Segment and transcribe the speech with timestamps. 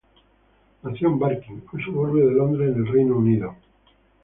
[0.81, 3.55] Nació en Barking, un suburbio de Londres en el Reino Unido.